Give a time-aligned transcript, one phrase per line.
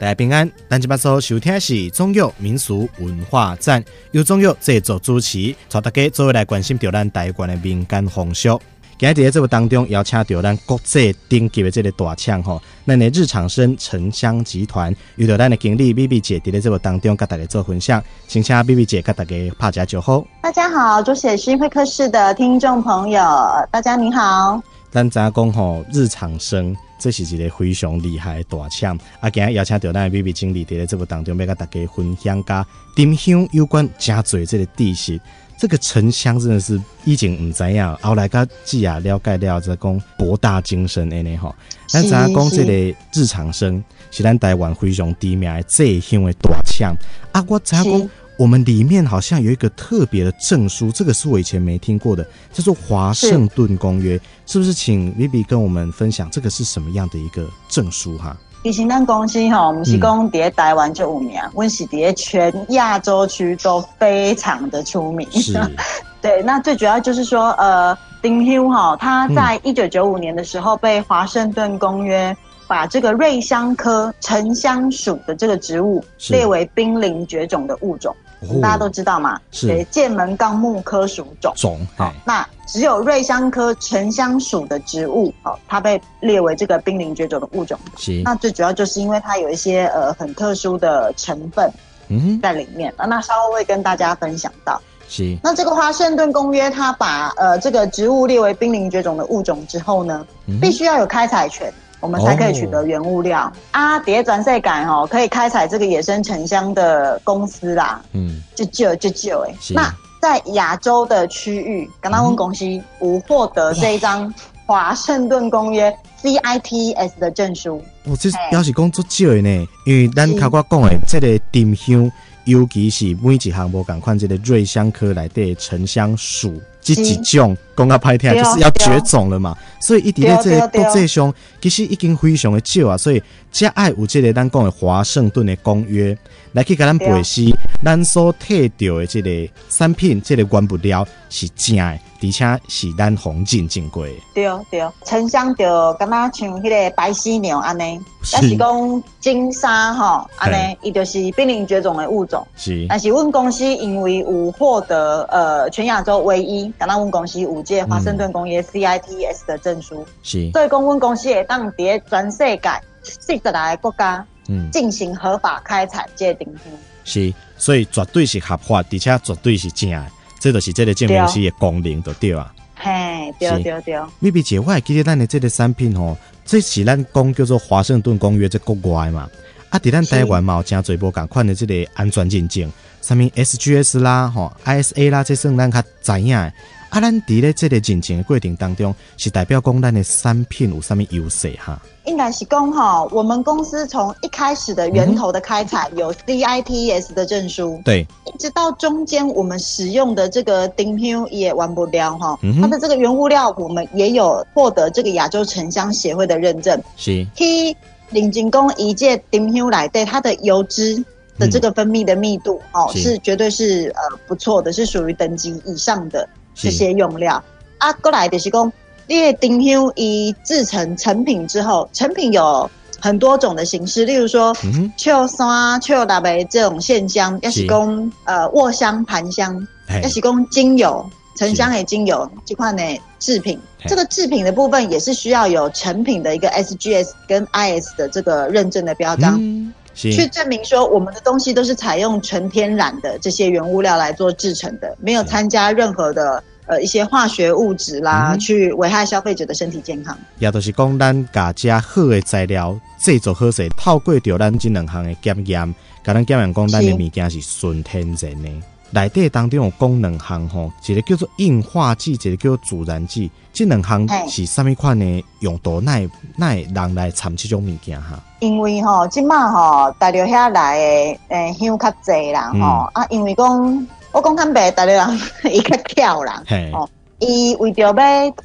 [0.00, 0.50] 大家平安。
[0.66, 8.58] 咱这边所收听的是中药民俗文化站，由中药制作主持，带大家作为来关心着咱台湾的民间风俗。
[8.98, 20.26] 今日在节目当中邀请到咱国际顶级的这个大厂吼，咱的日常生城乡集团，遇到咱的经理 Vivi 姐，在节目当中跟大家做分享，请请 Vivi 姐跟大家拍下招呼。
[20.40, 23.22] 大家好，主写新会客室的听众朋友，
[23.70, 24.62] 大家你好。
[24.90, 35.18] 咱知影讲吼，日常生这是一个非常厉害的大厂，啊，今日邀请到咱的 Vivi 经理，在节目当中要跟大家分享加丁香有关真济这个知识。
[35.58, 41.54] 这个沉香真的是以前唔知样，后来甲记啊了解了，再讲博大精深的呢吼。
[41.86, 42.72] 咱知影讲这个
[43.12, 46.94] 日常生是咱台湾非常知名的制香的大厂
[47.32, 54.72] 啊，我知影讲我们里面好像有一个特别的证书，这个是我以前没听过的，叫做华盛顿公约，是，是不是？
[54.72, 58.34] 请 Vivi 跟我们分享这个是什么样的一个证书哈？
[58.62, 65.30] 其实咱公司吼，我们是讲在台湾就有名，我、嗯、是在全亚洲区都非常的出名。
[65.32, 65.60] 是，
[66.22, 72.34] 对，那最主要就是说，呃，丁香哈，他在一九九五年的时候被华盛顿公约
[72.66, 78.16] 把这个瑞香科沉香属的这个植物列为濒临绝种的物种。
[78.62, 81.52] 大家都知道嘛，是剑门纲目科属种。
[81.56, 87.78] 种好，那只有瑞香科沉香属的植物，哦，它被列为这个濒临绝种的物种。
[87.96, 91.70] 是，那最主要就是因为它有一些呃很特殊的成分，
[92.08, 92.92] 嗯，在里面。
[92.96, 94.80] 那那稍后会跟大家分享到。
[95.08, 101.72] 是，那这个华盛顿公约，它把呃这个植物列为濒临绝种的物种之后呢，嗯、必须要有开采权。
[102.00, 103.98] 我们才可以取得原物料、哦、啊！
[104.00, 109.54] 叠转赛感哦，可以开采这个野生沉香的公司啦，嗯，就就就就哎。
[109.74, 112.64] 那在亚洲的区域，刚刚问公司
[113.00, 114.32] 无获得这一张
[114.66, 117.82] 华盛顿公约 CITES 的证书。
[118.04, 122.10] 哦，这表示工作少的呢，因为咱刚刚讲的这个沉香，
[122.44, 126.60] 尤其是每一项无共款，这个瑞香科来的沉香属。
[126.82, 136.16] 这几种讲较歹听，就是要绝种了嘛，所以伊伫咧这个国际上，其实已经非常的少啊，所以才爱有这个咱讲的华盛顿的公约
[136.52, 137.42] 来去甲咱背书，
[137.82, 144.12] 咱所摕到的这个产品，这个原物料是正的，而且是咱红进正过的。
[144.34, 147.98] 对对，沉香就敢若像迄个白犀牛安尼，
[148.32, 152.46] 但是讲金沙吼安尼，伊就是濒临绝种的物种。
[152.56, 156.70] 是，但是阮公司因为有获得呃全亚洲唯一。
[156.78, 162.70] 敢若阮公司五届华盛顿公约 CITES 的证书，是，所以讲阮公司会当伫全世界
[163.02, 166.64] 四十来个国家，嗯，进行合法开采这个丁香，
[167.04, 170.06] 是，所以绝对是合法，而且绝对是正的，
[170.40, 172.52] 这就是这个证明书的功能，就对啊。
[172.74, 173.94] 嘿，对对对。
[174.20, 179.28] Vivi 姐，我还记得咱的这个产品吼，这是咱讲叫做华盛顿公约在国外嘛，
[179.68, 182.70] 啊，伫咱台湾嘛有真侪无共款的这个安全认证。
[183.02, 186.52] 什么 SGS 啦，吼 ISA 啦，这算咱较知影的。
[186.90, 191.80] 啊，咱伫咧这个认证的过程当中，是代表讲咱的产品有啥物优势哈？
[192.04, 202.36] 应该是讲哈，我们公司从一开始的源头的开采有 CITES 的证书，对，一直到中间我们使用的这个丁香也完不了哈。
[202.60, 207.24] 它的这个原物料我们也有获得这个亚洲沉香协会的认证，是。
[207.36, 207.76] T
[208.10, 211.04] 领进工一届丁香来对它的油脂。
[211.38, 216.28] 的这个分泌的密度哦，是绝对是呃不错的，是属于等级以上的
[216.60, 217.42] 这些用料。
[217.78, 218.72] 啊，过来就是讲，
[219.06, 224.54] 因为丁香一制成成品之后，成品有很多种的形式，例如说，
[224.96, 229.66] 秋山、秋大白这种线香，要是讲呃卧香、盘香，
[230.02, 231.04] 要是讲精油、
[231.36, 232.82] 沉香的精油这块呢
[233.18, 239.38] 制品，这个制品的部分也是需要有成品的一个 SGS 跟 IS 的这个认证的标章。
[239.40, 250.16] 嗯去证明说，我们的东西都是采用纯天然的这些原物料来做制成的，没有参加任何的呃一些化学物质啦，嗯、去危害消费者的身体健康。
[250.38, 258.50] 也都是讲咱家家好的材料制作好势，透过着咱这两项的检验，甲咱检验讲咱的物件是纯天然的。
[258.92, 265.80] 内底当中有讲两项吼，一个叫做硬化剂，一个叫做助燃剂，这两项是啥物款的用途？
[265.80, 268.18] 奈奈人来掺这种物件哈？
[268.40, 275.20] 因为吼，即马吼，大陆遐来的诶香较济啦吼啊，因为讲我讲坦白，大陆人
[275.52, 276.88] 伊较巧啦，哦，
[277.20, 277.94] 伊为着要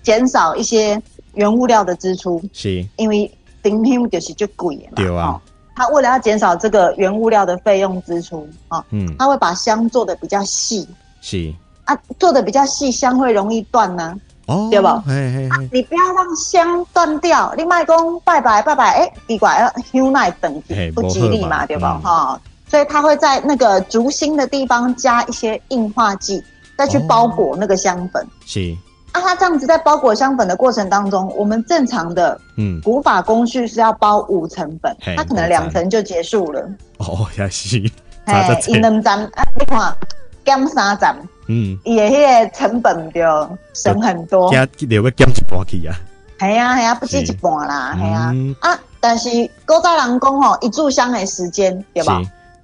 [0.03, 1.01] 减少一些
[1.33, 3.31] 原物料的支出，是，因为
[3.63, 5.41] 顶香就是最贵的嘛，对啊。
[5.75, 10.87] 他为了要减少这个原物料的费用支出啊，嗯，他会把香做的比较细，
[11.21, 14.15] 是啊，做的比较细，香会容易断呢。
[14.47, 15.03] 哦，对吧？
[15.07, 17.51] 嘿嘿嘿，你不要让香断掉。
[17.53, 19.57] 另外讲拜拜拜拜，哎，奇怪，
[19.91, 21.99] 香奈等级不吉利嘛，对吧？
[22.03, 22.39] 哈，
[22.69, 26.43] 所以他会在那个竹芯的地方加一些硬化剂，
[26.77, 28.23] 再去包裹那个香粉。
[28.45, 28.77] 是。
[29.15, 36.61] 啊，它这样子在包裹香粉的过程当中，我们正常的嗯古法工序是要包五层粉，它可能两层就结束了。
[36.97, 37.81] 哦， 也是。
[38.25, 39.95] 哎，一两层啊，你看
[40.43, 41.15] 减三层，
[41.47, 44.51] 嗯，伊的迄个成本就省很多。
[44.51, 45.95] 加留个减一半去啊。
[46.37, 48.79] 系啊系啊，不止一半啦，系啊啊！
[48.99, 49.29] 但是
[49.65, 52.21] 古早人讲吼，一炷香的时间对吧？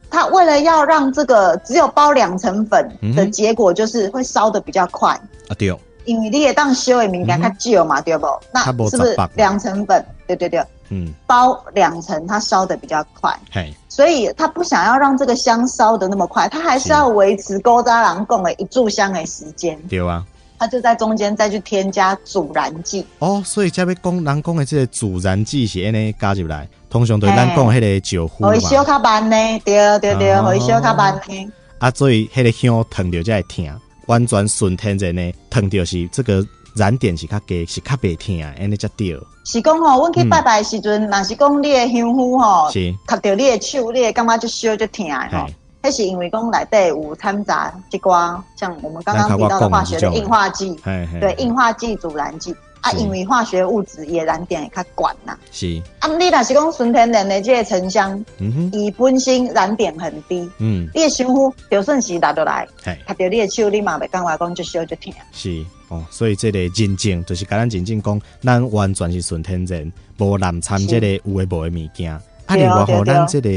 [0.10, 5.12] 他为了要让这个只有包两层粉的结果，就是会烧的比较快
[5.48, 5.74] 啊，对。
[6.06, 8.28] 因为你也当烧的物件较少嘛，对不？
[8.54, 10.06] 那是不是两层粉？
[10.28, 20.24] 对对对，嗯，包两层它烧的比较快，嘿，所以他不想要让这个香烧的那么快，他还是要维持古早人讲的一炷香的时间，对啊，
[20.58, 23.06] 他就在中间再去添加阻燃剂。
[23.20, 31.52] 哦，所以这边讲人讲的这个阻燃剂是安尼加入来，通常对咱讲的迄个酒壶嘛，会烧较慢呢，对对对，会烧较慢呢。
[31.80, 33.66] 啊，所以迄个香烫着才会疼。
[34.12, 39.18] 完全顺天然呢，烫到是这个燃点是较低，是较袂疼，安尼才对。
[39.46, 42.80] 是讲吼，阮去拜拜的时阵，若、嗯、是讲你的香火吼，是。
[42.80, 45.48] 吸到你的手，你会感觉就烧就疼吼。
[45.84, 52.54] 迄是因为讲内底有掺杂一寡，像我们刚刚提到的化学的硬化剂，对，硬化剂阻燃剂。
[52.82, 55.38] 啊，因为化学物质也燃点会较悬呐。
[55.52, 55.82] 是。
[56.00, 65.14] 啊，你若是讲纯天然的这个沉香，嗯哼，伊本身燃点很低，嗯，你的香壶就算是拿倒来，嘿，吸到你的手，你嘛袂讲话讲就烧就疼。
[65.32, 72.12] 是哦，所以这个认证就是甲咱认证讲，咱完全是纯天然，无滥掺这个有诶无诶物件。
[72.12, 73.50] 啊，另外吼，咱这个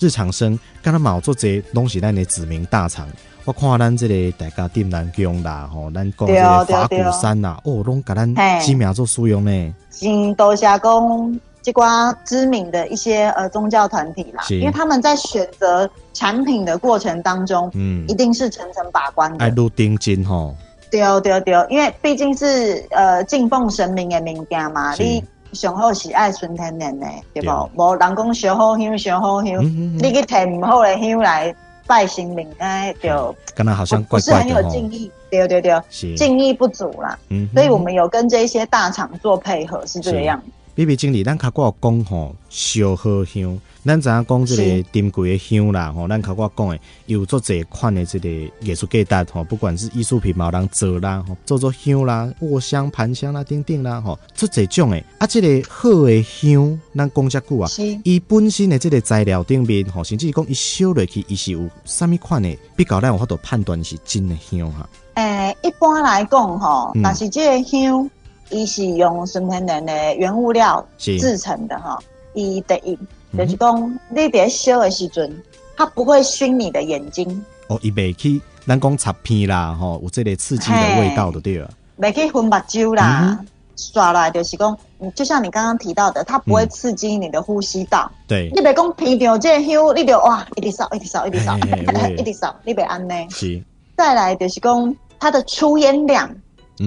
[0.00, 3.08] 日常生，敢若嘛有做这拢是咱的指名大厂。
[3.46, 9.74] 我看咱这个大家点南宫啦，吼，咱讲这个法鼓山啦，哦，拢甲咱知名做使用呢。
[10.02, 19.44] 嗯，多谢讲即寡知名的一些呃宗教团体啦，因为他们在选择产品的过程当中，嗯，一定是层层把关的。
[19.44, 20.54] 爱入定金吼。
[20.90, 27.68] 对哦，对哦，对哦，因为毕竟是呃敬奉神明的物件嘛，你上好是爱纯天然的，对不？
[27.76, 31.54] 无人讲烧好香，烧好香，你去摕唔好的香来。
[31.86, 35.80] 拜神明哎，就跟他好像不是很有敬意，对对对，
[36.16, 37.18] 敬意不足啦。
[37.28, 40.46] 嗯，所以我们有跟这些大厂做配合，是这个样子。
[40.74, 43.60] 比比经理，咱较我讲吼，烧好香。
[43.84, 48.28] 咱知影讲这个珍贵的香啦，吼，咱较我讲的有做这款的这个
[48.60, 57.70] 艺术价值吼，不管是艺术品，嘛有人做啦，吼，做做香啦，卧香、盘香啦，等等啦，吼，做这种的啊，这个好的香，咱讲遮久啊，
[58.02, 64.88] 伊本身的这个材料顶面，吼，甚至讲伊烧落去，伊是有啥物款的，比较咱有法度判断是真的香哈。
[65.14, 68.10] 诶、欸，一般来讲，吼，但是这个香。
[68.50, 71.98] 伊是用纯天然的原物料制成的哈，
[72.34, 72.98] 伊的伊
[73.36, 75.42] 就是讲你伫烧的时阵，
[75.76, 77.44] 它不会熏你的眼睛。
[77.68, 81.68] 哦，伊袂去咱讲擦片啦，吼，有这个刺激的味道的对了。
[81.98, 83.40] 袂去熏目睭啦，
[83.76, 84.76] 刷来就是讲，
[85.14, 88.10] 就像你刚刚提到的，它不会刺激你的呼吸道。
[88.28, 91.56] 对，你袂讲鼻着这香，你就哇，一直扫，一直扫，一直扫，
[92.16, 93.14] 一直扫，你袂安呢？
[93.30, 93.62] 是。
[93.96, 96.28] 再来就是讲，它的出烟量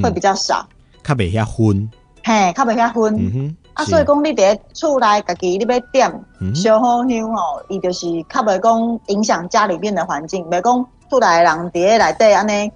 [0.01, 0.67] 会比较少。
[1.07, 1.89] 较袂遐熏，
[2.21, 3.57] 嘿，较袂遐熏。
[3.73, 6.11] 啊，所以讲你伫厝内家己你要点
[6.53, 12.71] 烧好香吼，伊就是较袂讲影响家里面的环境，袂讲厝内人伫咧内底安尼，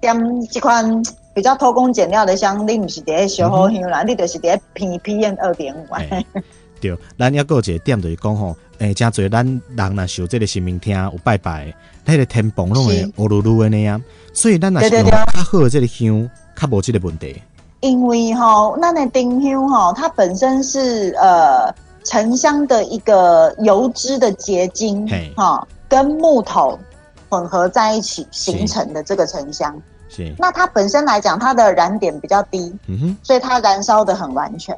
[0.00, 1.02] 点即款
[1.32, 5.86] 比较偷工减料的香，你毋是伫咧烧好香啦，你就是伫咧偏 PM 二点五。
[6.80, 11.72] 对，咱抑阁有一个点就是讲吼，诶，诚侪咱人若受这个神明厅有拜拜，
[12.04, 14.02] 迄个天棚拢会乌噜噜的那样，
[14.34, 17.40] 所以咱若是用较好的即个香，较无即个问题。
[17.82, 21.68] 因为哈，那那丁香哈，它本身是呃
[22.04, 26.78] 沉香的一个油脂的结晶，哈.跟木头
[27.28, 29.76] 混合在一起形成的这个沉香。
[30.08, 30.32] 是。
[30.38, 34.72] 那它本身来讲，它的燃点比较低，嗯哼，所以它燃烧的很完全。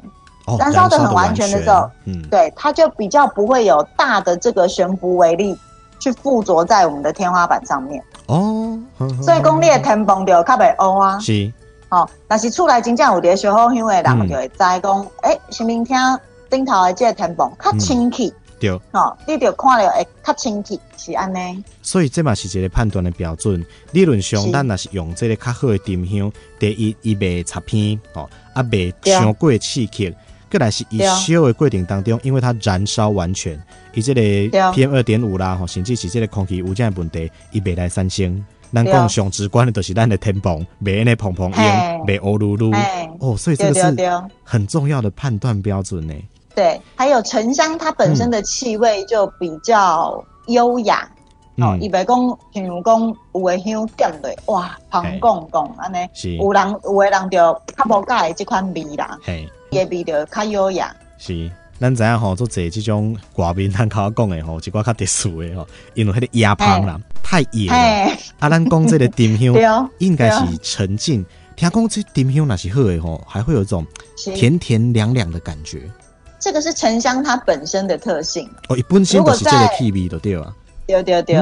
[0.47, 5.55] 哦，燃烧的很完全的时候，嗯，对，它就比较不会有大的这个悬浮微粒
[5.99, 8.03] 去附着在我们的天花板上面。
[8.25, 8.79] 哦，
[9.21, 11.19] 所以讲你的天棚就较袂欧啊。
[11.19, 11.53] 是。
[11.95, 15.95] 哦，但是厝内真正有啲烧好香的人就会知讲，诶、嗯，神明厅
[16.49, 21.63] 顶头的这个天棚较清气，对，哦，你就看了会较清气，是安尼。
[21.81, 23.65] 所以这嘛是一个判断的标准。
[23.93, 30.13] 理论上，咱若是用这个较好的沉香，第一伊袂插片，哦，啊袂伤过刺激，
[30.51, 33.57] 过来是伊烧的过程当中，因为它燃烧完全，
[33.93, 34.21] 伊这个
[34.73, 38.43] PM 二点五啦，吼，甚至是这个空气污染的问题，伊袂来产生。
[38.73, 41.57] 咱讲上直观的都是咱的天蓬，袂安尼蓬蓬硬，
[42.05, 42.75] 袂乌噜噜。
[43.19, 43.95] 哦，所以这个是
[44.43, 46.13] 很重要的判断标准呢。
[46.53, 51.09] 对，还有沉香，它本身的气味就比较优雅。
[51.57, 52.17] 哦，伊袂讲，
[52.53, 55.97] 譬如讲有的香点对，哇，香杠杠安尼。
[56.13, 56.35] 是。
[56.35, 59.17] 有人有的人就较无介意这款味啦。
[59.23, 59.49] 嘿。
[59.71, 60.93] 伊的味道较优雅。
[61.17, 61.49] 是。
[61.77, 67.75] 咱知影吼，做这即种寡宾咱口讲的吼，一寡较特殊的吼，因为迄个野芳啦，太野了。
[68.37, 71.25] 啊，咱讲这个丁香， 应该是沉静。
[71.55, 73.83] 听讲这丁香那是好的吼，还会有一种
[74.35, 75.89] 甜甜凉凉的感觉。
[76.39, 78.47] 这个是沉香它本身的特性。
[78.67, 80.53] 哦，一本身就是这个气味的对啊。
[80.85, 81.35] 对对对。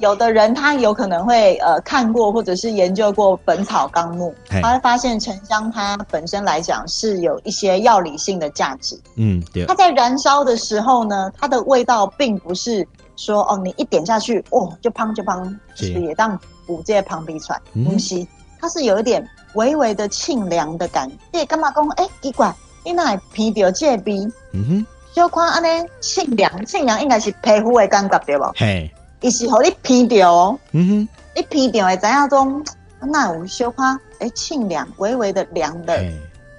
[0.00, 8.98] 有的人他有可能会呃看过或者是研究过《本草纲目》，他会发现沉香它本身来讲是有一些药理性的价值。
[9.14, 9.64] 嗯，对。
[9.66, 18.26] 它在燃烧的时候呢，它的味道并不是说哦，你一点下去哦就砰就砰，是也当补这些旁鼻喘呼吸，
[18.60, 21.16] 它是有一点微微的沁凉的感觉。
[21.32, 21.86] 你，干嘛讲？
[21.90, 22.54] 哎，奇怪，
[22.84, 28.52] 你那鼻掉这鼻，嗯哼，小看安尼沁凉，沁凉应该是皮肤的感觉对吧？
[28.56, 28.90] 嘿。
[29.20, 32.62] 伊是互你鼻掉哦，嗯哼，你鼻掉会怎样种？
[33.00, 35.96] 那有小花诶，沁凉，微微的凉的，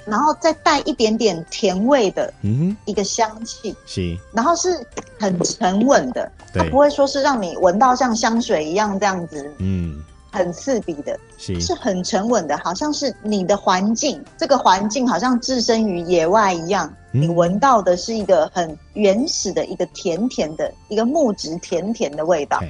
[0.05, 4.85] 然后再带一点点甜味的，嗯，一个香气是，然后是
[5.19, 10.03] 很沉稳的，它不会说是让你闻到像香水一样这样子，嗯。
[10.31, 16.93] 很刺鼻的，是是很沉稳的，好像是你的环境，这个环境好像置身于野外一样。
[17.13, 22.61] 嗯、你闻到的是一个很原始的一个甜甜的一个木质甜甜的味道。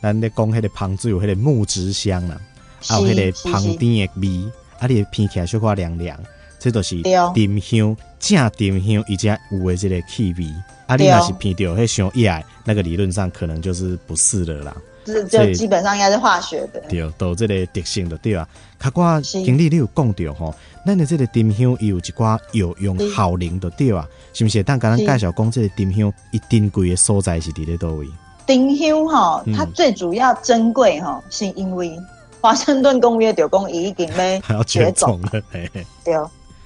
[0.00, 2.40] 咱咧讲迄个芳水有迄个木质香啦，
[2.80, 6.16] 还有迄个芳甜的味，啊，你闻起来小可凉凉，
[6.60, 7.00] 这都是
[7.34, 10.44] 丁香，正丁香伊家有的这个气味。
[10.86, 14.76] 啊，你若是偏掉迄香叶，那个理论上可能就是不是的啦。
[15.06, 16.80] 是，就基本上应该是化学的。
[16.88, 18.46] 对，都这个特性的对啊。
[18.78, 24.62] 卡瓜经理，你有讲到吼，咱的这个丁香有一寡药用效能的对啊，是不是？
[24.62, 28.06] 但刚刚介绍讲这个丁香，一定贵的所在是伫咧叨位？
[28.46, 31.98] 丁香吼，它最主要珍贵吼，是因为
[32.40, 35.40] 华盛顿公约就讲已经被 绝种了。
[36.04, 36.14] 对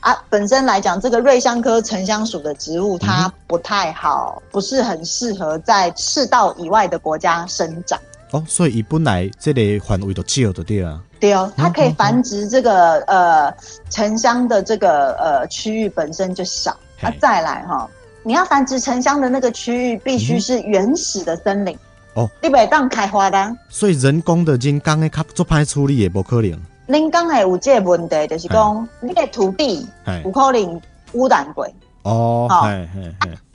[0.04, 7.98] 啊，本身来讲，这个瑞香科沉香属的植物，它不太好，不是很适合在赤道以外的国家生长。
[8.30, 13.50] 哦，所以伊本来这个范围都少的对啊，对哦，它可以繁殖这个呃
[13.88, 17.88] 沉香的这个呃区域本身就少，那再来哈，
[18.22, 21.74] 你要繁殖沉香的那个区域必须是原始的森林。
[22.12, 26.60] 哦，你袂当开花的，所以人工的人工的较做歹处理也不可能。
[26.86, 29.86] 人工的有这个问题，就是讲你的土地
[30.24, 30.80] 有可能
[31.12, 31.66] 污染过
[32.02, 32.68] 哦，好，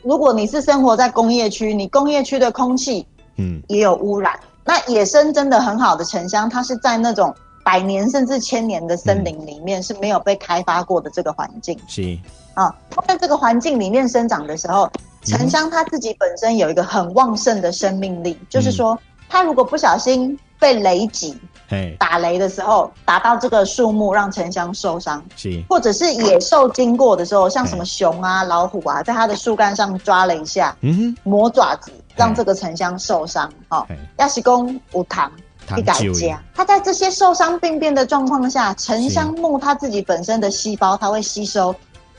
[0.04, 3.06] 如果你是生活在工业区，你工业区的空气
[3.36, 3.62] 嗯。
[3.68, 4.40] 也有污染。
[4.66, 7.34] 那野生真的很好的沉香，它是在那种
[7.64, 11.78] 百年甚至千年的森林里面是没有被开发过的这个环境。
[11.88, 12.18] 是。
[12.56, 14.90] 啊，它在这个环境里面生长的时候，
[15.24, 18.98] 沉香它自己本身有一个很旺盛的生命力，嗯、就是说，
[19.30, 21.36] 它如果不小心被雷击，
[21.68, 21.96] 嘿。
[21.98, 31.92] 打雷的时候打到这个树木，让沉香受伤，是，或者是野兽经过的时候，像什么熊啊、老虎啊，在它的树干上抓了一下，嗯哼，磨爪子。
[32.16, 33.88] 让这个沉香受伤，哦，
[34.18, 35.32] 要是讲无糖
[35.78, 41.74] 一改加，它在这些受伤病变的状况下，沉香木它自己本身的细胞，它会吸收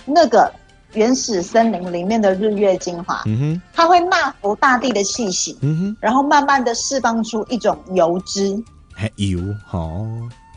[0.07, 0.51] 那个
[0.95, 8.61] 原始森林里面的日月精华，嗯哼，它会纳服大地的气息，嗯哼，然后慢慢的释放出一种油脂，
[8.95, 9.39] 还油，
[9.71, 10.07] 哦，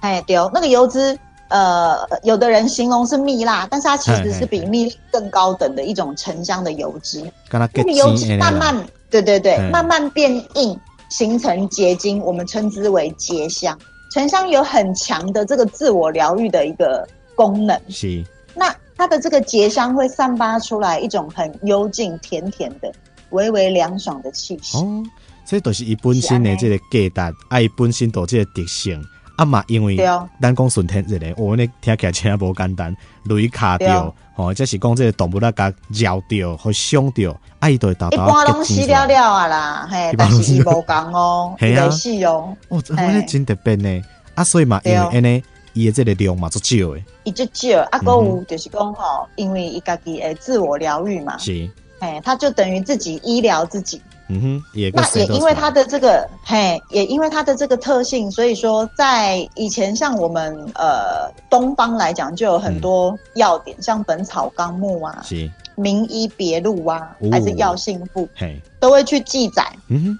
[0.01, 1.17] 哎，对，那个油脂，
[1.49, 8.75] 呃，有的人形容是蜜蜡，但是它其实是比蜜蜡更高等的一种沉香的油脂，那个油脂慢慢。
[9.11, 10.75] 对对对，嗯、慢慢变硬，
[11.07, 13.77] 形成结晶，我们称之为结香。
[14.11, 17.79] 沉香有很强的这个自我疗愈的一个功能。
[17.89, 18.25] 是。
[18.55, 22.89] 那它的这个结香会散发出来一种很幽静、甜甜的、
[23.31, 24.77] 微微凉爽的气息。
[24.77, 25.03] 哦，
[25.45, 29.03] 这都是伊本身的这个价值，爱本身都这个特性。
[29.35, 29.97] 啊嘛，因为
[30.41, 32.95] 咱讲顺天日嘞，我呢听起来真无简单，
[33.25, 38.15] 雷卡掉，吼，即是讲这个动物那个咬掉或伤掉，啊，伊都会达到。
[38.15, 42.55] 一般拢死了了啊啦，嘿，但是伊无讲哦， 没死哦。
[42.69, 44.01] 哦，这真特别呢，
[44.35, 54.01] 啊，所以嘛，因为安尼，伊的这个量嘛足少诶，伊足少，啊，阁有就是讲吼，因为伊家己诶自我疗愈嘛，是，诶，他就等于自己医疗自己。
[54.29, 55.83] 嗯哼，也那也因为它的。
[55.85, 57.53] 这个嘿，也因为它的。
[57.55, 65.35] 这个特性，所以说在以前像我们呃东方来讲，就有很多药典，像《本草纲目》啊，是
[65.75, 69.71] 《名医别录》啊，还是《药性部》，嘿，都会去记载。
[69.89, 70.19] 嗯哼，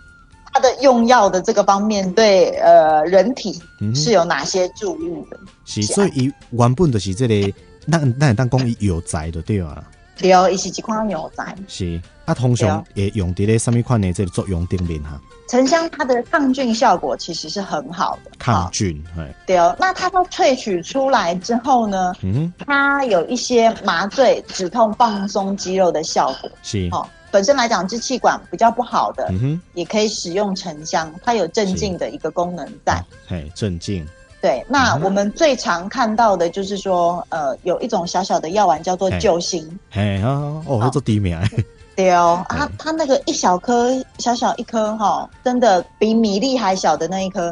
[0.53, 3.59] 它的用药的这个方面对呃人体
[3.95, 5.37] 是有哪些注意的？
[5.41, 7.53] 嗯、是，所以伊原本就是这个，
[7.85, 9.83] 那那当讲伊药材的对啊。
[10.15, 11.55] 对哦，伊是一款药材。
[11.67, 15.19] 是啊，通常也用伫咧什么款的这个作用顶面哈？
[15.49, 19.03] 沉香它的抗菌效果其实是很好的，抗菌，
[19.47, 19.75] 对哦。
[19.79, 26.49] 那它都萃取出来之后呢，嗯，它有一些麻醉、止痛、放松肌肉的效果。
[26.61, 29.27] 是哦，本身来讲支气管比较不好的，
[29.73, 33.03] 也可以使用沉香，它有镇静的一个功能在。
[33.27, 34.07] 嘿，镇静。
[34.39, 39.67] 对，那我们最常看到的就是说，呃，有一种小小的药丸叫做救心。
[39.89, 41.41] 嘿啊，哦，叫做低棉。
[41.95, 47.51] 对哦，它它那个一小颗小小一颗哈，真的比米粒还小的那一颗，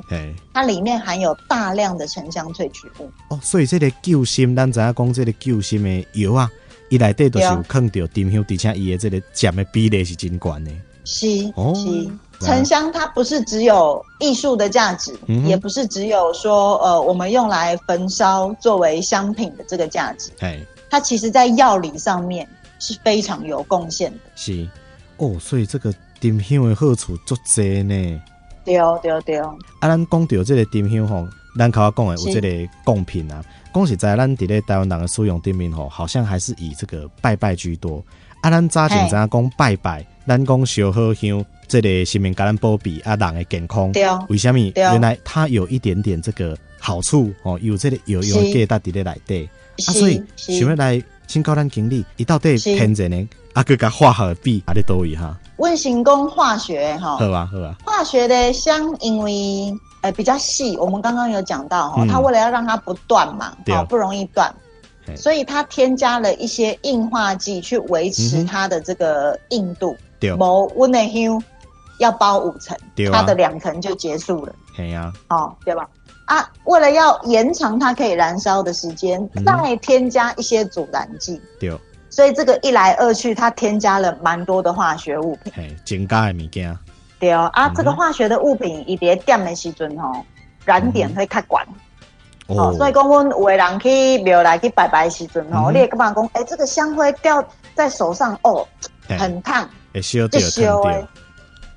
[0.53, 3.09] 它里面含有大量的沉香萃取物。
[3.29, 6.51] 哦，所以这个救心，咱知影讲这个救心的药啊，
[6.91, 10.71] 伊内底都是有放到丁香，而且伊的这个占的比例是真高的。
[11.03, 20.29] 是哦，是沉香，它不是只有艺术的价值，嗯，也不是只有说呃，我们用来焚烧作为香品的这个价值。
[20.41, 22.47] 哎，它其实在药理上面。
[22.83, 24.67] 是非常有贡献的，是
[25.17, 28.21] 哦，所以这个丁香的好处足多呢。
[28.65, 29.55] 对哦，对哦，对哦。
[29.79, 31.27] 啊，咱讲到这个丁香吼，
[31.59, 33.45] 咱头讲的有这个贡品啊。
[33.73, 38.03] 讲实在，咱伫咧台湾人的使用顶面吼，好像还是以这个拜拜居多。
[38.41, 43.91] 啊，咱早前知影讲拜拜，咱讲烧好香，这个神明甲咱保庇啊，人的健康。
[43.91, 44.25] 对哦。
[44.29, 44.59] 为什么？
[44.75, 49.49] 原来它有一点点这个好处哦，有这个有用价值伫咧内底
[49.87, 51.01] 啊，所以想要来。
[51.27, 53.29] 请教咱经理，伊到底天然呢？
[53.53, 55.39] 啊，佮佮化学比啊，咧多位哈？
[55.59, 57.73] 温行宫化学哈，好啊好啊。
[57.85, 64.53] 化学的香，因为呃比较细，我们刚刚有讲到哈，它为了要让它不断嘛，好不容易断，
[65.15, 69.95] 所以它添加了一些硬化剂去维持它的这个硬度。
[70.19, 71.43] 对，某温的香
[71.99, 72.77] 要包五层，
[73.11, 74.53] 它的两层就结束了。
[74.75, 75.87] 对呀，好，对吧？
[76.25, 81.41] 啊，为了要延长它可以燃烧的时间，嗯，再添加一些阻燃剂。
[81.59, 81.77] 对，
[82.09, 85.51] 所以这个一来二去，它添加了蛮多的化学物品。
[85.55, 86.77] 嘿，增加的物件。
[87.21, 90.11] 对哦，啊，嗯，这个化学的物品一叠点的时阵吼，
[90.65, 91.67] 燃点会较悬。
[92.47, 97.41] 哦，所以讲，阮有的人去庙来去拜拜的时阵吼，嗯，你会感觉讲，哎，这个香灰掉
[97.75, 98.67] 在手上哦，
[99.07, 101.07] 很烫，会烧掉，烧的。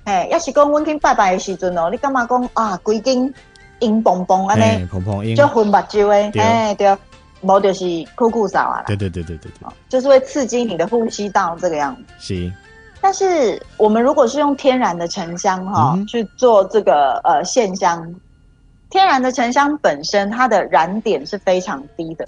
[0.05, 3.33] 哎，要是讲阮去拜拜的时阵哦，你感觉讲啊，规间。
[3.81, 6.97] 硬蹦蹦安尼，就昏目睭的，哎对，
[7.43, 12.03] 无就是酷酷扫啊，对对对对对对，就是会刺激你的呼吸道这个样子。
[12.19, 12.53] 是，
[13.05, 18.03] 但是我们如果是用天然的沉香哈、嗯、去做这个呃线香，
[18.89, 22.27] 天然的沉香本身它的燃点是非常低的，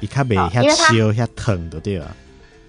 [0.00, 2.06] 伊较袂遐烧遐烫的对吧？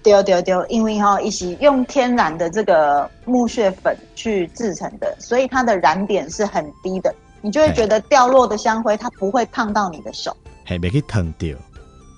[0.02, 7.14] 丢丢丢，因为哈一起用天然的这个木屑粉去制成的，所以它的燃点是很低的。
[7.40, 11.56] 你就会觉得掉落的香灰，它不会烫到你的手，嘿没去烫掉。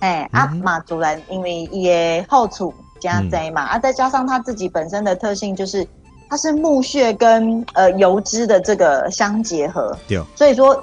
[0.01, 5.85] 哎、嗯，啊，马主人因为也后处加贼嘛、嗯，啊，再加上它自己本身的特性，就是
[6.29, 10.81] 它是木屑跟呃油脂的这个相结合，对，所以说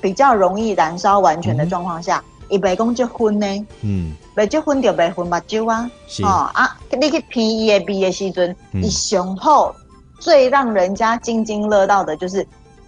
[0.00, 3.46] 比较容易燃烧完全的状况下，一杯公就昏呢，
[3.82, 6.24] 嗯，袂就昏就袂昏目睭啊，是。
[6.24, 9.72] 哦啊，你去鼻伊的鼻的时阵，一雄厚
[10.18, 12.44] 最让人家津津乐道的就是。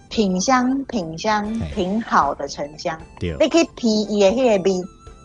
[0.09, 4.83] 品香、品香、品好的沉香，对，你可以鼻伊的迄个味，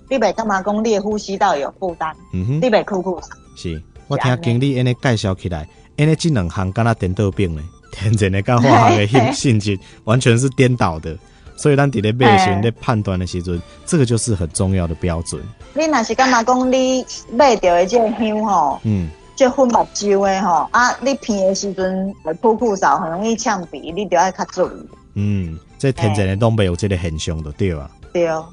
[0.08, 2.14] 你袂干嘛讲你的呼吸道有负担？
[2.32, 3.20] 嗯哼，你袂酷酷。
[3.56, 7.62] 是，我听经理安尼介绍起来，安尼即两项敢若颠倒病咧？
[7.92, 11.16] 天然的跟化学 的性性质完全是颠倒的，
[11.56, 15.42] 所以咱伫咧买时咧判断的时阵，这个就是很重要的标准。
[15.74, 19.08] 你若是干嘛讲你买着的这个香吼，嗯。
[19.36, 20.92] 这粉目睭的吼啊！
[21.00, 24.88] 你鼻的时阵会酷酷扫，很容易呛鼻，你就要较注意。
[25.14, 27.88] 嗯，这天然的东北有这个现象的对啊。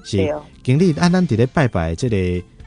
[0.04, 0.36] 是。
[0.64, 2.16] 经理，按咱伫咧拜拜这个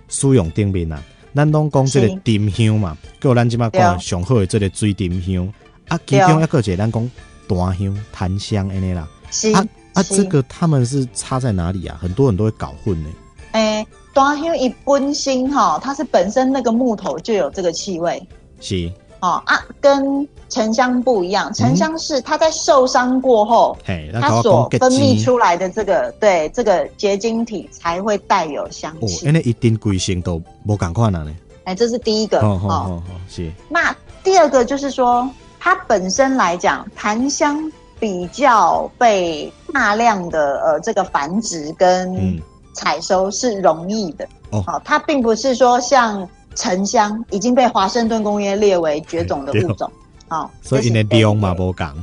[0.08, 1.02] 使用顶面啊，
[1.34, 5.52] 咱拢讲这个丁香嘛，还有咱即马讲上好的这个水丁香
[5.88, 7.10] 啊，其中一个一个咱讲
[7.48, 9.08] 檀香、檀香安尼啦。
[9.30, 11.98] 是啊啊，这个他们是差在哪里啊？
[12.00, 13.08] 很多人都会搞混呢。
[13.52, 13.86] 诶、欸。
[14.14, 18.20] 檀香一本身哈，它是本身那个木头就有这个气味，
[18.60, 21.52] 是哦啊，跟沉香不一样。
[21.52, 29.26] 沉香是它在受伤过后，嗯、它所分泌出来的这个对这个结晶体才会带有香气。
[29.26, 31.34] 哦，那一定贵性都无共款了呢。
[31.64, 33.50] 哎，这是第一个哦哦哦，是。
[33.68, 35.28] 那第二个就是说，
[35.58, 42.14] 它本身来讲，檀香比较被大量的呃这个繁殖跟。
[42.16, 42.40] 嗯
[42.74, 49.90] 采收是容易的哦，好，它并不是说像沉香已经被华盛顿公约列为绝种的物种，
[50.26, 51.96] 好，所以你的量嘛不讲，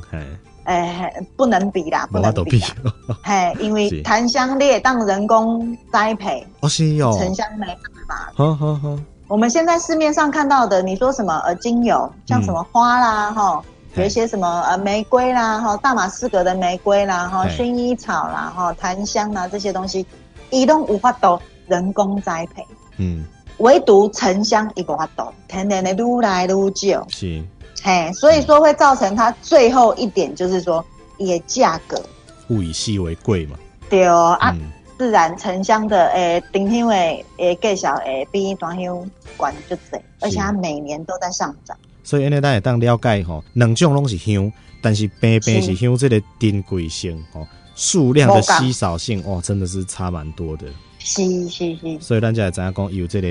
[0.64, 2.68] 哎，不能比啦，不能比啦。
[3.22, 8.32] 嘿，因为 檀香列当人工栽培，哦是哦，沉香没办法。
[8.34, 13.62] 好好好，我们现在市面上看到的，你说什么呃精油，像什么花啦哈，
[13.96, 20.06] 有一些什么呃玫瑰啦哈，大马士革的玫瑰啦哈，薰衣草啦哈，檀香啦这些东西，
[20.50, 21.38] 移动无法都
[21.68, 22.66] 人工栽培。
[22.98, 23.26] 嗯，
[23.58, 27.08] 唯独沉香一个法度，天天的愈来愈少。
[27.10, 27.44] 是。
[27.84, 30.84] 嘿，所以说会造成它最后一点就是说，
[31.18, 32.02] 也价格
[32.50, 33.58] 物以稀为贵嘛。
[33.90, 34.56] 对哦，啊，
[34.98, 41.78] 自然沉香的诶，丁香的诶，介绍诶，比短香管就多，而且它每年都在上涨。
[42.04, 50.66] 所以，呢，大家当了解吼，两种拢是香，但是偏偏是香，这个珍贵性吼，数量的稀少性哦，真的是差蛮多的。
[51.06, 52.00] 是是是。
[52.02, 53.28] 所以，咱才会知影讲有这个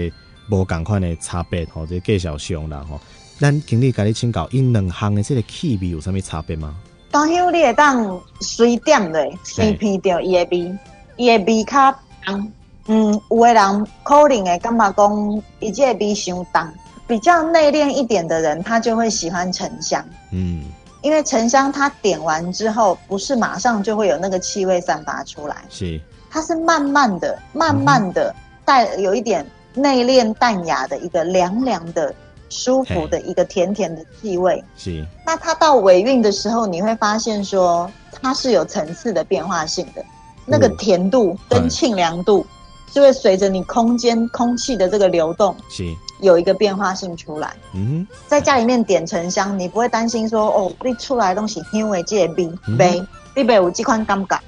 [0.49, 3.01] 无共款的差别吼，这介绍上啦吼。
[3.41, 6.75] 咱经理甲你请教，因两项的这个气味有啥物差别吗？
[7.11, 10.79] 当香你会当随点的，随鼻着伊的味，
[11.17, 11.93] 伊的味较
[12.25, 12.53] 重。
[12.87, 16.69] 嗯，有的人可能会感觉讲伊即个味伤重，
[17.09, 20.05] 比较内敛一点的人，他就会喜欢沉香。
[20.33, 20.65] 嗯，
[21.03, 26.01] 因为沉香它点完之后，不是马上就会有那个气味散发出来，是，
[26.35, 32.13] 它是慢慢的、慢慢的带有一点内敛淡雅的一个凉凉的。
[32.51, 35.05] 舒服的一个甜甜的气味，是。
[35.27, 37.91] 那它到尾韵的时候，你会发现说
[38.23, 40.05] 它是有层次的变化性的，
[40.47, 42.47] 那个甜度跟沁凉度
[42.93, 45.83] 就会随着你空间空气的这个流动，是
[46.21, 47.57] 有一个变化性出来。
[47.73, 54.41] 嗯，在家里面点沉香，你不会担心说哦，你出来的东西因为这味味，你没有这款感觉。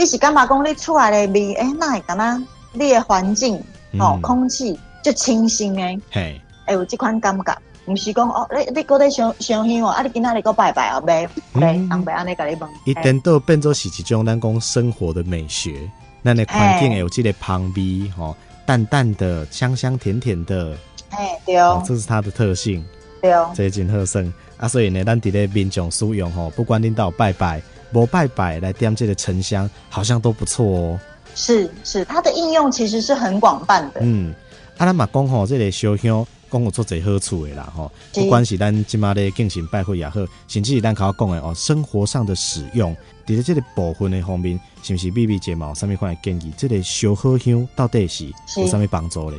[0.00, 2.46] 你是感觉讲你厝内的味，哎，那会感觉？
[2.72, 3.62] 你的环境
[3.98, 6.00] 哦，空气就清新哎。
[6.12, 6.40] 哎，
[6.72, 12.70] 有这款感觉，不是讲哦，你你搁在上上香哦，啊，你今仔日搁拜拜哦，拜拜，当拜安尼甲你问。
[12.86, 15.86] 一点都变做是一种咱讲生活的美学，
[16.24, 18.34] 咱的环境有这个香味吼，
[18.64, 20.74] 淡淡的，香香甜甜的，
[21.10, 21.58] 哎，对。
[21.58, 22.82] 哦，这是它的特性，
[23.20, 23.30] 对。
[23.34, 24.22] 哦，这真好耍
[24.56, 27.60] 啊，所以呢，咱伫咧民众使用吼，不管恁到拜拜，
[27.92, 31.00] 无拜拜来点这个沉香，好像都不错哦。
[31.34, 34.00] 是是，它的应用其实是很广泛的。
[34.02, 34.34] 嗯，
[34.76, 36.26] 啊，咱嘛讲吼，这个烧香。
[36.52, 42.92] 讲有做侪好处的啦，吼，不管是咱即马咧进行拜会也好，甚至是咱口讲的哦，生活上的使用，
[43.24, 46.52] 伫咧这个部分的方面，是不是秘密睫毛上面款的建议？
[46.56, 48.26] 这个烧好香到底是
[48.56, 49.38] 有啥物帮助咧？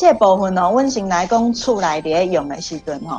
[0.00, 3.18] 这个、部分哦，阮先来讲厝内伫用的时阵吼，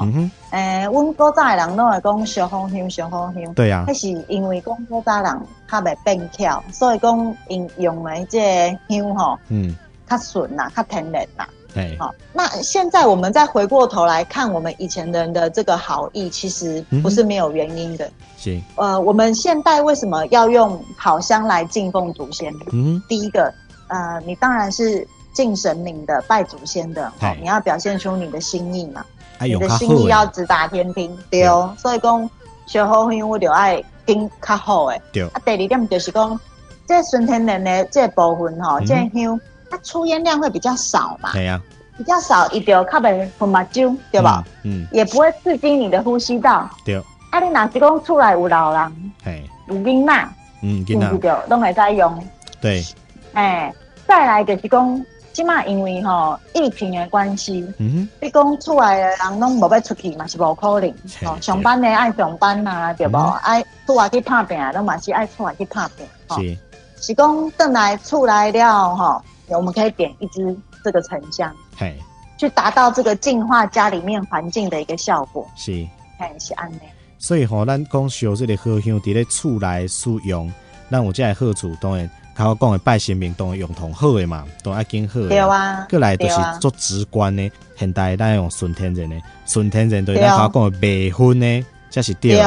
[0.50, 3.54] 诶、嗯，阮古早的人拢会讲烧好香，烧好香。
[3.54, 7.16] 对啊，迄是因为讲古早人较袂变巧，所以讲
[7.50, 9.78] 用用的这个香吼，嗯，
[10.10, 11.46] 较顺呐，较天然呐。
[11.72, 18.10] 对，好，那现在我们再回过头来看，我们以前人的这个好意，其实不是没有原因的。
[18.40, 22.52] 是、嗯，呃，我们现代为什么要用好香来敬奉祖先？
[22.72, 23.54] 嗯，第一个，
[23.88, 29.06] 呃，你当然是敬神明的、拜祖先的，好，你要表现出你的心意嘛，
[29.40, 31.74] 哎、你的心意要直达天庭，对哦。
[31.78, 32.30] 所以讲，
[32.68, 35.02] 烧好香，我就爱敬较好诶。
[35.12, 35.24] 对。
[35.24, 36.40] 啊，第二点就是讲，
[36.88, 39.40] 这纯天然的这部分哈，这香。
[39.70, 41.32] 它出烟量会比较少嘛？
[41.32, 41.64] 对呀、啊，
[41.98, 44.44] 比较少一点，靠本喷嘛酒，对吧？
[44.64, 46.70] 嗯，也不会刺激你的呼吸道。
[46.84, 47.02] 对。
[47.30, 50.28] 啊，你哪是讲出来有老人，嘿，有囡仔，
[50.62, 52.22] 嗯，囡仔，对，都会在用。
[52.60, 52.84] 对。
[53.32, 53.74] 哎，
[54.06, 60.90] 再来就是讲，起码因为吼疫情的关系，嗯，你讲厝内的人拢无要出去嘛，是无可能。
[61.24, 63.18] 哦，上班的爱上班啊，对无？
[63.44, 66.06] 爱出来去拍拼，拢嘛是爱出来去拍拼。
[66.38, 66.58] 是。
[67.04, 69.22] 是讲等来厝来了吼。
[69.48, 71.94] 我们可以点一支这个沉香，嘿，
[72.38, 75.46] 去达到这个净化家里面环境的一个效果。
[75.58, 75.72] 是，
[76.18, 76.80] 嘿，是安尼。
[77.18, 80.50] 所以吼，咱讲烧这个好香，伫咧厝内使用，
[80.90, 85.30] 咱有这个好处，当然，刚刚讲的拜神明，当然用同好的嘛，都爱更好的。
[85.30, 85.86] 对啊。
[85.90, 89.16] 过来就是做直观的，现代咱用纯天然的，
[89.46, 92.40] 纯天然对咱刚刚讲的未婚的，这是对。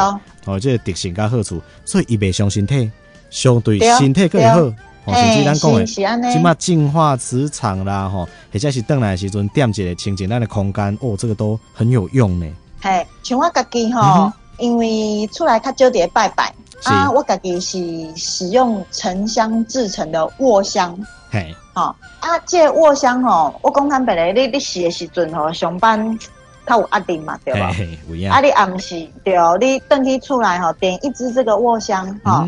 [0.46, 2.90] 哦，这个特性加好处，所以伊袂伤身体，
[3.30, 4.60] 相对身体更好。
[5.06, 12.46] 哦，甚至咱讲的，即马净化磁场啦，吼，或者是转来的时阵点一个清净咱的空间，哦，这个都很有用呢。
[12.80, 20.98] 嘿，像我家己吼，嗯、因为出来较少伫拜拜啊，我家己是使用沉香制成的卧香。
[21.30, 26.18] 嘿，好啊，这卧香哦，我讲坦白嘞，你你洗的时阵吼，上班
[26.66, 27.70] 较有压力嘛，对吧？
[28.30, 32.46] 啊，你暗时对，你登去出来吼，点一支这个卧香，哈，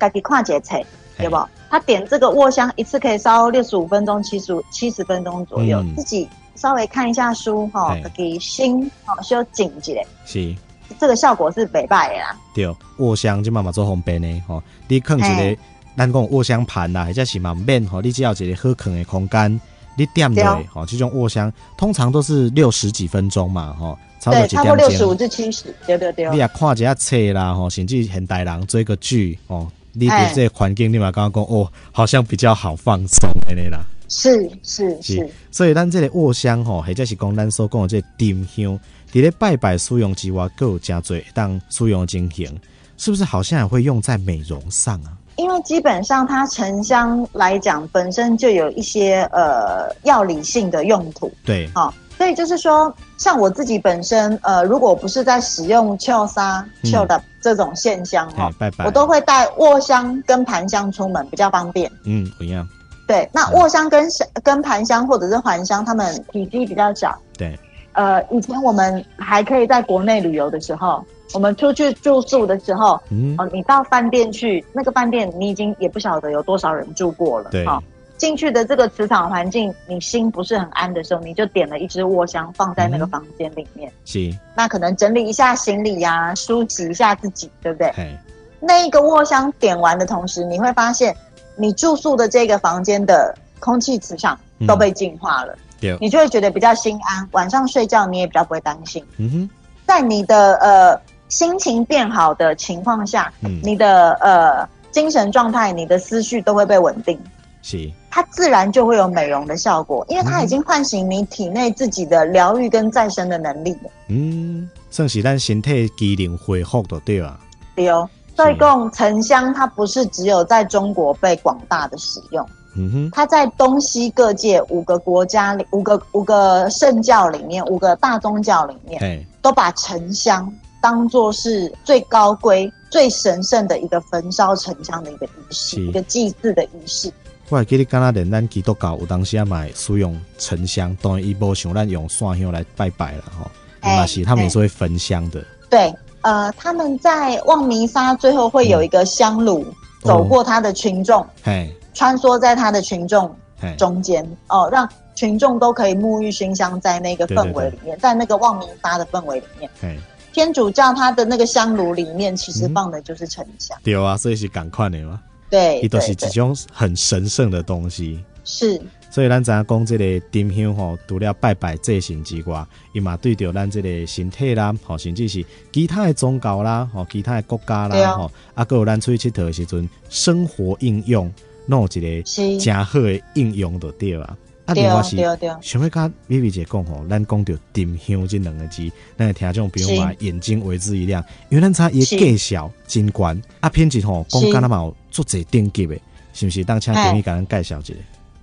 [0.00, 0.80] 家己看一下册，
[1.16, 1.38] 对不？
[1.68, 10.06] 他点这个卧香一次可以烧六十五分钟、七十七十分钟左右，嗯、自己稍微看一下书哈，给心好修紧一点。
[10.24, 10.54] 是，
[10.98, 12.36] 这个效果是北拜的啦。
[12.54, 12.68] 对，
[12.98, 15.60] 卧香就慢慢做方便的吼，你放一个，
[15.96, 19.60] 咱讲卧香盘啦，或者是嘛面吼，你只要一个好放的空间，
[19.96, 26.30] 你点落去吼，这种卧香通常都是六十几分钟嘛吼，对，差不多六十五至七十，对对对。
[26.30, 33.80] 你也看一下册啦吼，甚至现代人追个剧哦，你对这个环境你嘛刚刚讲哦，好像比较好放松的啦。
[34.08, 38.78] 是是是，所以咱这个卧香吼，或者是讲咱所讲的这个丁香，
[39.12, 42.58] 伫咧拜拜使用之外，各有加多当使用进行，
[42.96, 45.12] 是不是好像也会用在美容上啊？
[45.36, 51.30] 因为基本上它沉香来讲，本身就有一些呃药理性的用途。
[51.44, 61.90] 对，好、哦，所以就是说，像我自己本身呃，如果不是在使用俏沙、俏的这种线香哈，拜拜，我都会带卧香跟盘香出门，比较方便。
[62.04, 62.66] 嗯，不一样。
[63.06, 67.14] 对，那卧香跟香跟盘香或者是环香，它们体积比较小。
[67.36, 67.56] 对，
[67.96, 71.04] 呃，以前我们还可以在国内旅游的时候，
[71.34, 77.82] 我们出去住宿的时候，嗯，哦，你到饭店去，那个饭店你已经也不晓得有多少人住过了，对，哦，
[78.16, 87.90] 进去的这个磁场环境，你心不是很安的时候，你就点了一支卧香放在那个房间里面，是，那可能整理一下行李呀，啊，梳洗一下自己，对不对？
[87.96, 88.16] 嘿。
[88.60, 91.16] 那一个卧香点完的同时，你会发现。
[91.58, 95.58] 你住宿的这个房间的空气磁场都被净化了，嗯，
[96.00, 99.04] 你就会觉得比较心安，晚上睡觉你也比较不会担心。
[99.18, 99.50] 嗯哼，
[99.86, 107.18] 在你的呃心情变好的情况下，嗯，你的呃精神状态、你的思绪都会被稳定，
[107.62, 113.90] 是，它自然就会有美容的效果，因为它已经唤醒你体内自己的疗愈跟再生的能力了。
[114.08, 117.38] 嗯，算是咱身体机能恢复的对吧？
[117.74, 118.08] 对哦。
[118.36, 137.12] 所以，共沉香它不是只有在中国被广大的使用，嗯哼，它在东西各界五个国家里，五个五个圣教里面，五个大宗教里面，都把沉香当做是最高贵、最神圣的一个焚烧沉香的一个仪式，一个祭祀的仪式。
[137.48, 145.94] 我还记得刚刚连咱基督教有当时啊买使用沉香，当然伊无像咱用蒜香来拜拜了哈，那是他们也是会焚香的，对。
[146.22, 149.64] 呃，他们在望弥撒最后会有一个香炉
[150.02, 153.34] 走过他的群众，嘿、嗯，穿梭在他的群众
[153.78, 159.98] 中间，哦、呃，让群众都可以沐浴熏香在那个氛围里面，对对对，在那个望明发的氛围里面，
[160.30, 168.78] 天主教他的那个香炉里面其实放的就是沉香，对啊，所以是赶快的嘛，对，伊都是这种很神圣的东西，是。
[169.08, 181.32] 所以咱知影讲这个丁香吼，除了拜拜祭神之外，伊嘛对着咱这个身体啦，吼，甚至是其他的宗教啦，吼，其他的国家啦，吼，啊，搁有咱出去佚佗的时阵，生活应用，
[181.66, 184.36] 弄一个真好的应用就对啊。
[184.66, 185.16] 啊，另外是
[185.60, 195.94] 想要甲 Vivi 姐讲吼，咱讲着丁香这两个字，咱听众朋友嘛眼睛为之一亮，因为咱查伊介绍真悬，啊，品质吼讲干那嘛有做侪顶级的，
[196.32, 196.64] 是不是？
[196.64, 197.94] 当请 Vivi 甲咱介绍一下。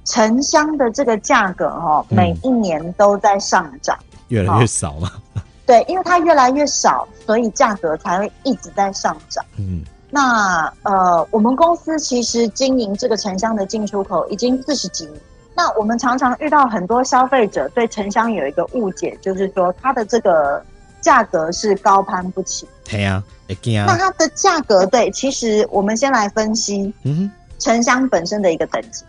[0.06, 5.12] 沉香的这个价格哈，每一年都在上涨，嗯，越来越少嘛。
[5.66, 9.44] 对，因为它越来越少，所以价格才会一直在上涨。
[9.58, 9.82] 嗯，
[10.14, 15.20] 那呃，我们公司其实经营这个沉香的进出口已经四十几年。
[15.56, 20.64] 那我们常常遇到很多消费者对沉香有一个误解，就是说它的这个
[21.02, 22.68] 价格是高攀不起。
[22.88, 29.04] 对啊，啊那它的价格对，其实我们先来分析，嗯，沉香本身的一个等级。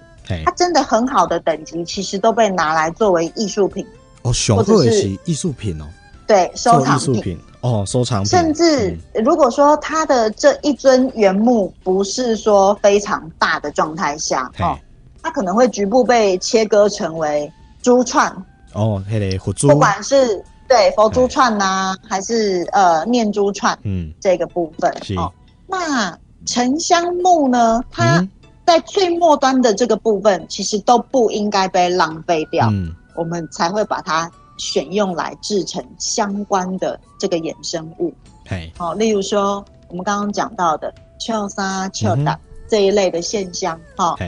[0.46, 3.86] 它真的很好的等级，其实都被拿来作为艺术品。
[4.22, 5.84] 哦，或者是艺术品哦，
[6.26, 8.26] 对，收藏，品哦，收藏品。
[8.26, 14.78] 甚至如果说它的这一尊原木不是说非常大的状态下哦，
[15.22, 17.50] 它可能会局部被切割成为
[17.82, 18.30] 珠串。
[18.74, 19.02] 哦，
[19.40, 25.32] 佛珠，不管是对佛珠串呐、啊，还是呃念珠串，嗯，这个部分哦，
[25.66, 28.18] 那沉香木呢，它。
[28.18, 28.30] 嗯。
[28.66, 38.12] 在最末端的这个部分，其实都不应该被浪费掉，嗯，我们才会把它选用来制成相关的这个衍生物。
[38.76, 40.92] 好，哦，例如说我们刚刚讲到的
[41.26, 42.38] 枣沙、枣打
[42.68, 44.18] 这一类的线香，哈，哦，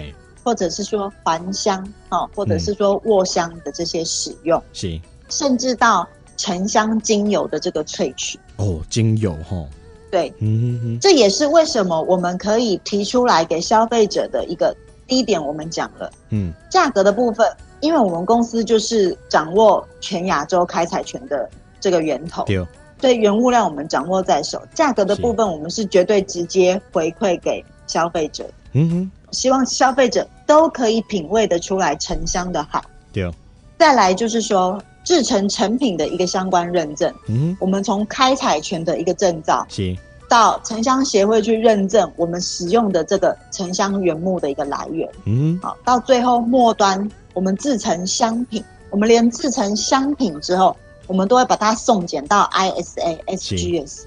[0.45, 8.39] 或者是说还香，哦，或者是说卧香的这些使用，是，嗯，甚至到沉香精油的这个萃取。
[8.57, 9.57] 哦，精油哈。
[9.57, 9.69] 哦
[10.09, 15.45] 对，嗯嗯，这也是为什么我们可以提出来给消费者的一个第一点。
[15.45, 17.45] 我们讲了，嗯，价格的部分，
[17.81, 21.49] 因为我们公司就是掌握全亚洲开采权的
[21.81, 22.65] 这个源头，对，
[23.01, 24.63] 所以原物料我们掌握在手。
[24.75, 28.45] 价格的部分，我们是绝对直接回馈给消费者。
[28.73, 32.83] 嗯哼，希望消费者都可以品味得出来沉香的好。
[33.13, 33.31] 对，
[33.79, 37.13] 再来就是说，制成成品的一个相关认证。
[37.29, 39.97] 嗯，我们从开采权的一个证照，是
[40.29, 45.09] 到沉香协会去认证我们使用的这个沉香原木的一个来源。
[45.25, 50.75] 嗯，好，到最后末端我们制成香品，我们连制成香品之后，
[51.07, 54.05] 我们都会把它送检到 ISA SGS，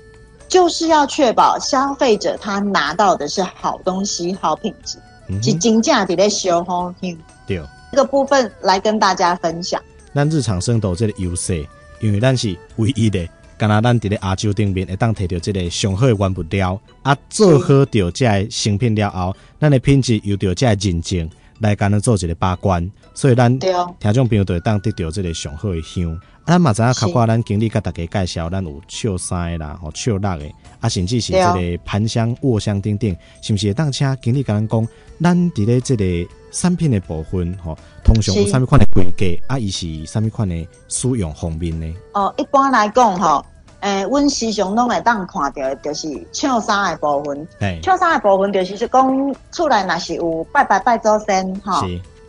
[0.48, 4.98] 就是要确保消费者他拿到的是好东西、好品质，
[5.44, 7.16] 是金价底的修好品。
[7.46, 7.62] 对，
[7.92, 9.80] 这个部分来跟大家分享。
[10.12, 11.64] 咱日常生活这个优势，
[12.02, 26.20] 因为咱是唯一的，敢若咱伫咧亚洲顶面会当摕到这个上好的原物料，啊，做好掉这个成品了后，咱的品质又掉这个认证来干咱做一个把关，所以咱听众朋友就会当得到这个上好的香。
[26.46, 34.88] 咱嘛知影，包括咱经理甲大家介绍，咱有笑三个啦，吼笑六的，啊，甚至是这个盘香、卧香等等，是不是会当请经理甲咱讲，
[35.22, 36.06] 咱伫咧这个
[36.52, 41.94] 产品的部分，吼，通常有啥物款的规格，啊，伊是啥物款的使用方面呢？
[42.14, 43.46] 哦，一般来讲，吼，
[43.82, 47.48] 诶，阮时常拢会当看到，就是笑三个部分。
[47.82, 51.86] 笑三个部分就是说，讲厝内若是有拜拜拜祖先，吼，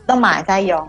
[0.06, 0.88] 都嘛会使用。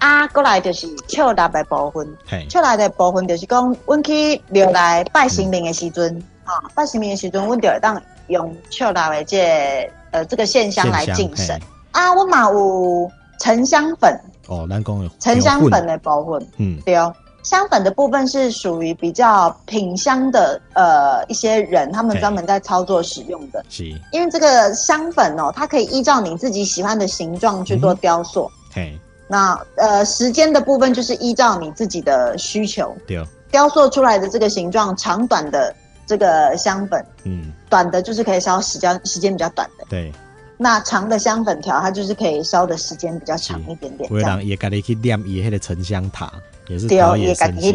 [0.00, 2.08] 啊，过来就是笑六的部分。
[2.48, 11.60] 笑六的部分就是讲，阮去庙内拜神明的时阵，吼、嗯，拜神明的时阵，阮就会当用笑六的这个、呃这个线香来敬神。
[11.92, 14.18] 啊，阮嘛有沉香粉。
[14.48, 17.14] 哦，咱讲有沉香粉的部分，嗯，对哦，
[17.48, 23.64] 香粉的部分是属于比较品香的，呃，一些人他们专门在操作使用的。
[23.70, 28.50] 是，因为这个香粉哦，它可以依照你自己喜欢的形状去做雕塑。
[28.70, 29.00] 嘿、嗯。
[29.28, 35.74] 那呃，时间的部分就是依照你自己的需求，对，雕塑出来的这个形状，长短的
[36.06, 40.12] 这个香粉，嗯，短的就是可以烧时间时间比较短的，对。
[40.60, 44.10] 那长的香粉条，它就是可以烧的时间比较长一点点。
[44.10, 46.30] 有人也家己去念伊迄个沉香塔，
[46.68, 47.74] 也是陶冶身心。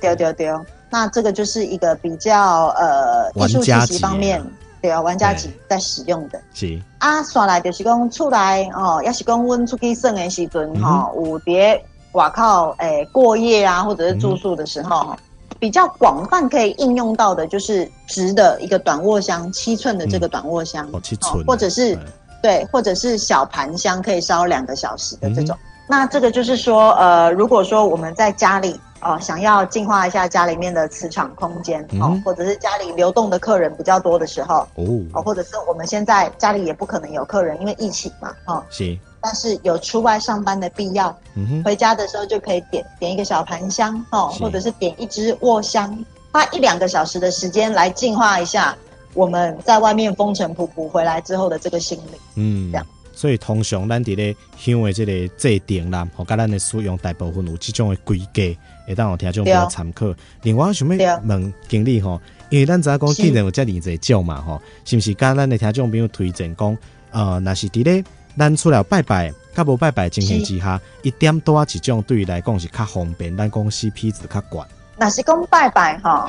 [0.00, 0.52] 对对对，
[0.90, 4.42] 那这个就是一个比较呃艺术气息方面。
[4.80, 6.40] 对啊，玩家级在使用的。
[6.52, 15.16] 是啊，刷来就是讲出来哦，要是讲阮出去耍的时阵哈，有伫外口诶过夜啊，或者是住宿的时候，嗯、
[15.60, 21.96] 比较广泛可以应用到的，就是直的一个短握箱，七寸的这个短握香，哦七寸，或者是
[22.42, 25.56] 对，或者是小盘箱，可以烧两个小时的这种。
[25.56, 28.80] 嗯、那这个就是说，呃，如果说我们在家里。
[29.04, 34.64] 哦，想要净化一下家里面的磁场空间，哦、嗯，或者是家里流动的客人比较多的时候，
[35.12, 45.98] 哦，或者是我们现在家里也不可能有客人，因为疫情嘛，哦，是，但是有出外上班的必要，嗯哼，回家的时候就可以点点一个小盘香，哦，或者是点一支卧香，
[46.30, 48.72] 花一两个小时的时间来净化一下
[49.14, 52.86] 我们在外面风尘仆仆回来之后的这个心灵，嗯，这样。
[53.22, 58.42] 所以通常咱伫咧香的即个制定啦，吼甲咱的使用大部分有即种的规格，
[58.84, 60.12] 会当有听众比较参考。
[60.42, 66.76] 另外，想要问经理吼，因为咱知影讲既然有遮尔济种嘛吼，是毋是甲咱的听众朋友推荐讲，
[67.12, 68.02] 呃，若是伫咧
[68.36, 74.66] 咱出来拜拜，甲无拜拜情形之下，一点多啊一种对于来讲是较方便，咱讲 CP 值较悬。
[74.98, 76.26] 若是讲拜拜吼。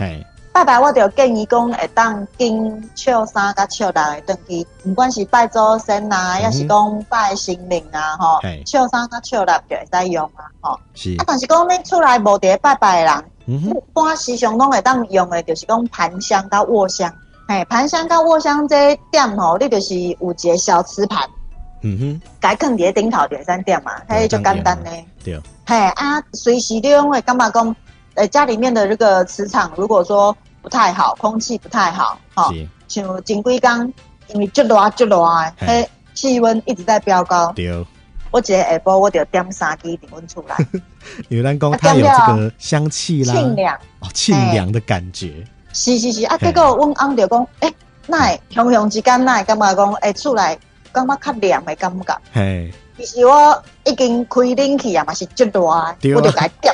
[0.54, 10.80] 拜拜，我就建议讲会当经笑三甲笑六个登记，不管是拜祖先啊，抑、嗯、是讲拜神明啊，吼，笑三甲笑六就会使用啊，吼。
[10.94, 11.16] 是。
[11.18, 17.12] 啊，但是讲你厝内无伫拜拜的人，嗯一般时常拢会当用的，就是讲盘香甲卧香。
[17.48, 21.28] 嘿，盘香甲卧香这点吼，你就是有一个小瓷盘，
[21.82, 25.04] 嗯哼，该放伫顶头点三点嘛，嘿，就简单嘞。
[25.24, 25.42] 对。
[25.66, 27.76] 嘿啊，随时你拢会感觉讲。
[28.15, 32.52] 呃，家里面的这个磁场，如果说不太好，空气不太好，哈，
[32.88, 33.93] 像前几天
[34.28, 35.26] 因为就热就热，
[35.58, 37.52] 嘿，气温一直在飙高。
[37.56, 37.86] 对。
[38.32, 40.58] 我一个下晡我就点三支点温出来。
[41.30, 45.45] 有人讲它有这个香气啦，清凉哦，清凉的感觉。
[45.71, 47.71] 是是是啊，结果阮翁就讲，诶，
[48.08, 50.58] 那香香之间那感觉讲，诶，出来
[50.91, 52.21] 感觉较凉的感觉。
[52.32, 52.73] 嘿。
[52.97, 56.73] 其实我已经开冷气啊，嘛是热热，我就该点。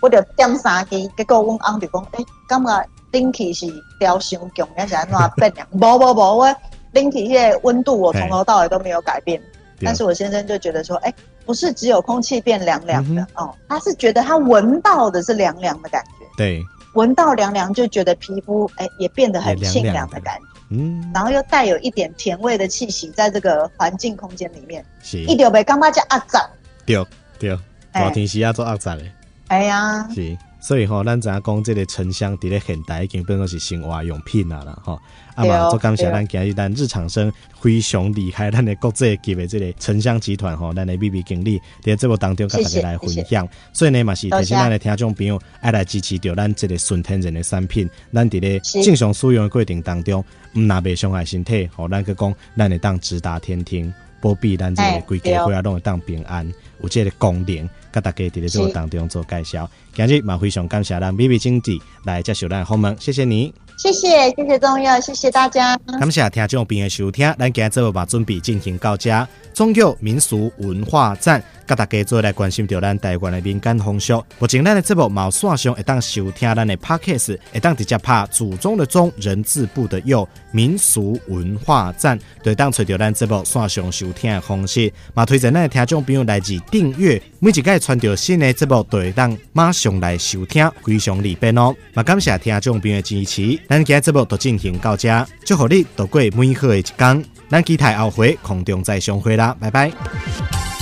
[0.00, 3.66] 我就点三支，结果阮翁就讲，诶、欸，感觉冷气是
[3.98, 5.66] 调伤强，还是安怎变凉？
[5.72, 6.56] 无无无，我
[6.92, 9.40] 冷气迄个温度我从头到尾都没有改变。
[9.82, 13.44] 但是我先生就觉得说，哎、欸，不是只有空气变凉凉的、mm hmm.
[13.44, 16.24] 哦，他是觉得他闻到的是凉凉的感觉。
[16.36, 16.62] 对，
[16.94, 20.46] 闻到凉凉就觉得皮肤哎、欸、也变得很清凉的感觉。
[20.70, 26.48] 嗯，然后又带有一点甜味的气息，在这个环境空间里面，是一点袂感觉这压榨。
[26.86, 27.06] 对
[27.38, 27.58] 对，
[27.92, 29.10] 热天时啊做压榨嘞。
[29.48, 30.36] 哎呀，是。
[30.60, 34.98] 所以吼，咱知影讲这个沉香伫咧现代已经变做是生活用品啊啦，吼。
[35.34, 37.30] 啊嘛，做感谢咱今日咱日常生
[37.60, 43.46] 非常厉害，咱的国际级的这个沉香集团吼，咱的 B B 经理在节目当中跟大家来分享。
[43.74, 50.24] 所以呢，嘛是提醒咱的听众朋友爱来支持着咱这个纯天然的产品，咱伫咧正常使用的过程当中，
[50.54, 53.92] 毋若袂伤害身体，吼，咱去讲咱会当直达天庭，
[54.22, 57.68] 保庇咱这个规家伙啊拢会当平安，有这个功能。
[57.94, 67.92] 甲大家伫咧节目当中做介绍，今日嘛非常感谢咱 B B 经济来接受咱访问，谢谢你，谢谢谢谢中佑，谢谢大家，感谢听众朋友收听，咱今日节目。
[67.92, 87.78] 嘛准备进行到这，中佑民俗文化站，甲大家做来关心着咱台湾的民间风俗，目前咱的节目嘛线上会当收听咱的 Podcast，会当直接拍祖宗的宗人字部的佑民俗文化站，对当找着咱节目线上收听的方式，嘛推荐咱的听众朋友来自订阅，每一届。
[87.78, 91.74] 传到新的节目，就会当马上来收听，非常利便哦。
[91.94, 97.24] 也，感谢听众朋友的支持，咱今日节目就进行到这，祝福你度过美好的一天。
[97.48, 100.73] 咱期待后回空中再相会啦，拜拜。